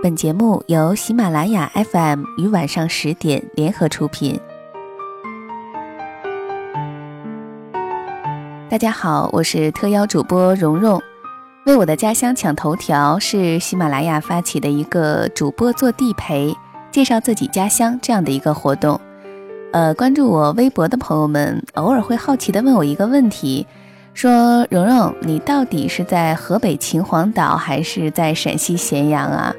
[0.00, 4.38] 本节目由喜马拉雅 FM 于晚上十点联合出品。
[8.70, 11.02] 大家好，我是特邀主播蓉蓉。
[11.66, 16.54] 为我的家乡抢头条是喜马拉雅发起的一个主播做地陪，
[16.92, 19.00] 介绍自己家乡这样的一个活动。
[19.72, 23.66] 呃，关注我微博的朋友们，偶尔会好奇的问我一个问题，
[24.18, 29.54] 说蓉蓉，你到底是在河北秦皇岛还是在陕西咸阳啊？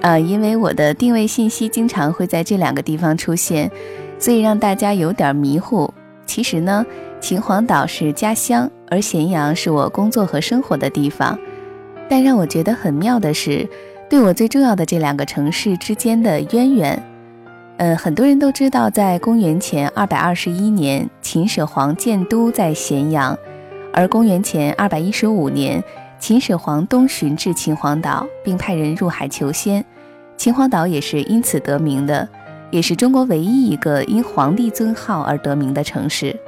[0.00, 3.68] 呃，因为我的定位信息经常会在这两个地方出现，
[4.16, 5.92] 所以让大家有点迷糊。
[6.24, 6.86] 其实呢，
[7.20, 11.36] 秦皇岛是家乡，而咸阳是我工作和生活的地方。
[12.08, 13.68] 但让我觉得很妙的是，
[14.08, 17.02] 对我最重要的这两个城市之间的渊源。
[17.78, 23.36] 呃，很多人都知道，在公元前二百二十一年，秦始皇建都在咸阳，
[23.92, 25.82] 而公元前二百一十五年。
[26.18, 29.82] 秦始皇东巡至秦皇岛，并派人入海求仙，
[30.36, 32.28] 秦皇岛也是因此得名的，
[32.70, 36.38] 也是中国唯一一个因皇帝尊号而得名的城市。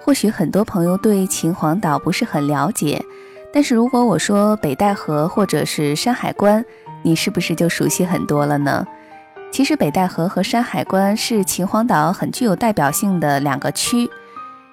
[0.00, 3.04] 或许很多朋友对秦皇岛不是很了解，
[3.52, 6.64] 但是如果我说北戴河或者是山海关，
[7.02, 8.86] 你是不是就熟悉很多了呢？
[9.52, 14.08] 其实北戴河和山海关是秦皇岛很具有代表性的两个区。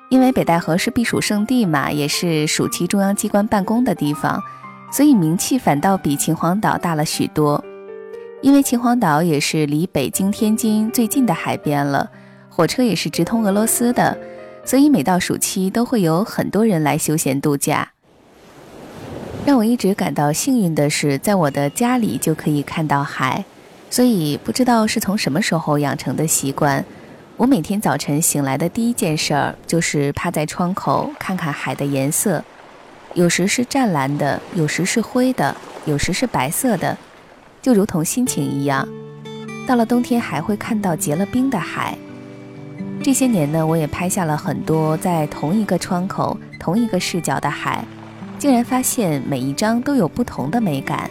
[0.09, 4.41] 因为北戴河是避暑胜地嘛，也是暑期中央机关办公的地方，
[4.91, 7.63] 所以名气反倒比秦皇岛大了许多。
[8.41, 12.09] 因为秦皇岛也是离北京、天津最近的海边了，
[12.50, 14.17] 火车也是直通俄罗斯的，
[14.63, 17.91] 所以每到暑期都会有很多人来休闲度假。
[19.45, 23.44] 让我一直感到幸运的是，在我的家里就可以看到海，
[23.89, 26.85] 所以不知道是从什么时候养成的习惯。
[27.38, 32.44] 我每天早晨醒来的第一件事儿就是趴在窗口看看海的颜色，
[33.14, 36.98] 有时是湛蓝的，有时是灰的，有时是白色的，
[37.62, 38.88] 就如同心情一样。
[39.68, 41.96] 到了冬天还会看到结了冰的海。
[43.03, 47.86] 这些年呢，我也拍下了很多在同一个窗口、同一个视角的海，
[48.40, 51.08] 竟然发现每一张都有不同的美感。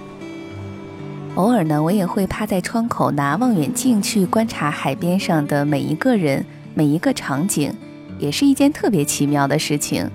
[1.36, 6.42] 偶尔呢，我也会趴在窗口拿望远镜去观察海边上的每一个人、
[6.74, 7.70] 每一个场景，
[8.18, 10.10] 也是一件特别奇妙的事情。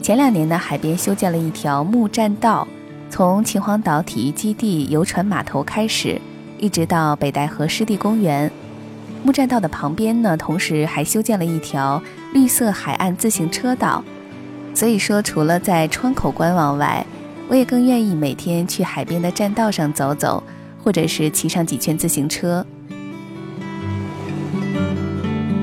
[0.00, 2.66] 前两年呢，海边修建了一条木栈道，
[3.10, 6.18] 从秦皇岛体育基地游船码头开始，
[6.58, 8.50] 一直到北戴河湿地公园。
[9.22, 14.02] 木栈道的旁边呢，同时还修建了一条绿色海岸自行车道。
[14.72, 17.04] 所以说，除了在窗口观望外，
[17.48, 20.42] 我也更愿意每天去海边的栈道上走走，
[20.84, 22.64] 或者是骑上几圈自行车。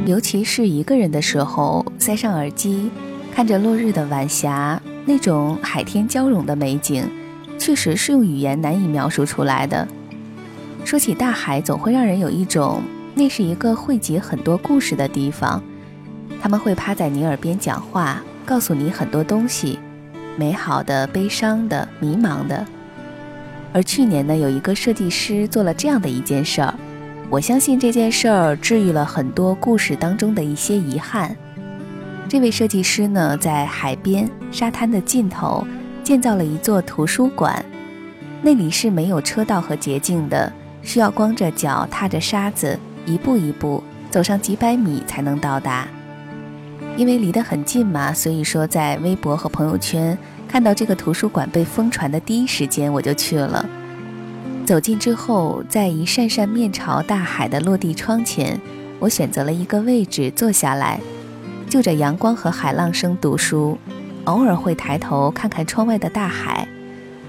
[0.07, 2.89] 尤其是一个人的时候，塞上耳机，
[3.33, 7.07] 看着落日的晚霞，那种海天交融的美景，
[7.59, 9.87] 确实是用语言难以描述出来的。
[10.83, 12.81] 说起大海，总会让人有一种
[13.13, 15.61] 那是一个汇集很多故事的地方。
[16.41, 19.77] 他们会趴在你耳边讲话，告诉你很多东西。
[20.37, 22.65] 美好的、悲伤的、迷茫的，
[23.73, 26.73] 而去年呢，有一个设计师做了这样的一件事儿，
[27.29, 31.35] 我相信这件事儿治愈了很多故事当中的一些遗憾。
[32.27, 35.65] 这位设计师呢，在海边沙滩的尽头
[36.03, 37.63] 建造了一座图书馆，
[38.41, 45.87] 那里是没有车道和捷径的，需要光着脚踏着沙子，一步一步走上几百米才能到达。
[46.97, 50.17] 因为离得很近嘛，所以说在微博和朋友圈
[50.47, 53.65] 看到这个图书馆被疯传的第一时间，我就去了。
[54.65, 58.59] 走近之后，在一扇扇面朝大海的落地窗前，
[58.99, 60.99] 我选择了一个位置坐下来，
[61.69, 63.77] 就着阳光和海浪声读书，
[64.23, 66.67] 偶尔会抬头看看窗外的大海。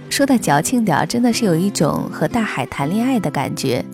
[0.08, 3.84] 说的矫情点，真的是有一种和大海谈恋爱的感觉。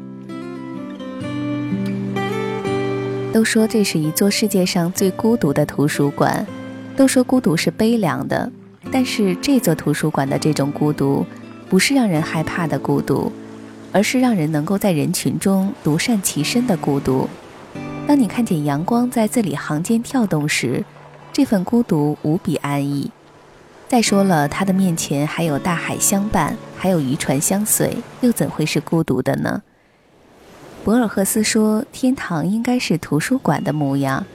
[3.32, 6.46] 都说这是一座世界上最孤独的图书馆，
[6.94, 8.52] 都说孤独是悲凉的，
[8.92, 11.24] 但是这座图书馆的这种孤独，
[11.66, 13.32] 不是让人害怕的孤独，
[13.90, 17.26] 而是让人能够在人群中独善其身的孤独。
[18.06, 20.84] 当你看见阳光在字里行间跳动时，
[21.32, 23.10] 这份孤独无比安逸。
[23.88, 29.62] 再说了，他的面前还有大海相伴，还有渔船相随，又怎会是孤独的呢？
[30.84, 34.26] 博尔赫斯说：“天堂应该是图书馆的模样。”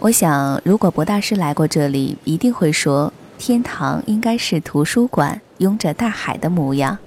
[0.00, 6.98] 我想，如果博大师来过这里，一定会说：“天堂应该是图书馆拥着大海的模样。”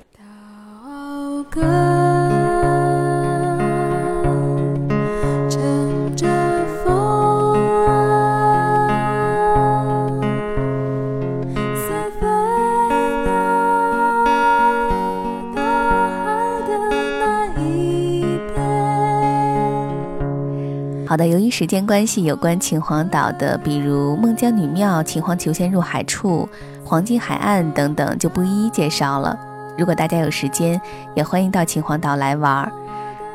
[21.14, 26.50] 好的，由于时间关系，有关秦皇岛的，比如孟姜女庙、秦皇求仙入海处、
[26.84, 29.38] 黄金海岸等等，就不一一介绍了。
[29.78, 30.82] 如果大家有时间，
[31.14, 32.68] 也欢迎到秦皇岛来玩。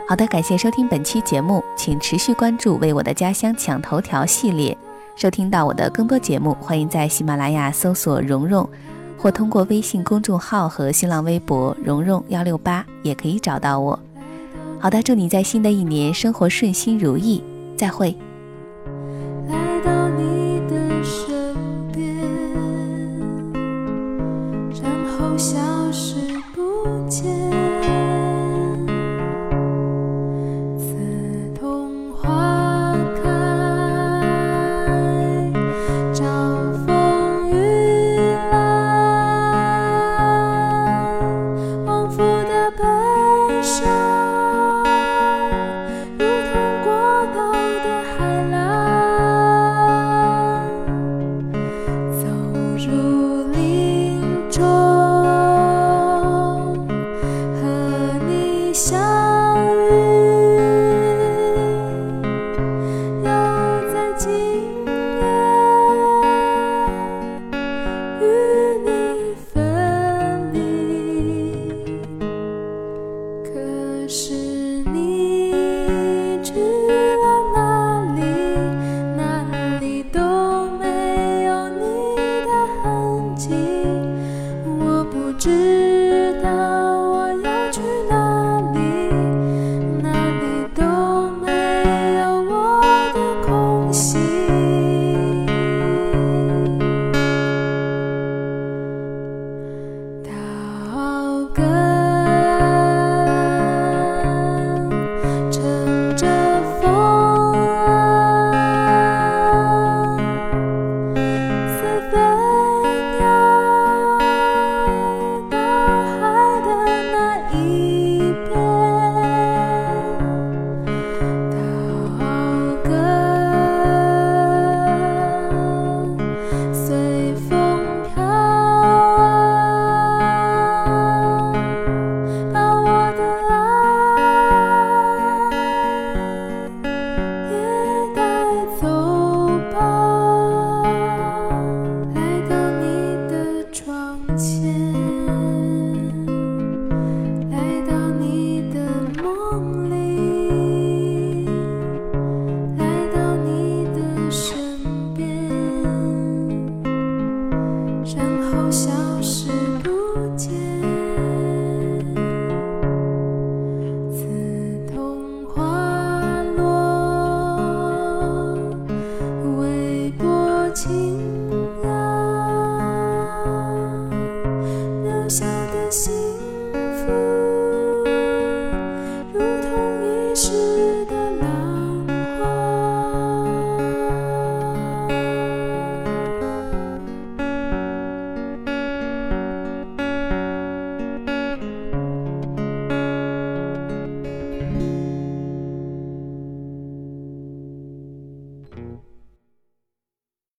[0.09, 4.77] 好的，感谢收听本期节目，请持续关注“为我的家乡抢头条”系列，
[5.15, 6.57] 收听到我的更多节目。
[6.61, 8.69] 欢迎在喜马拉雅搜索“蓉蓉”，
[9.17, 13.97] 或通过微信公众号和新浪微博“蓉蓉幺六八”也可以找到我。
[14.81, 17.41] 好的，祝你在新的一年生活顺心如意。
[17.79, 18.28] 再会。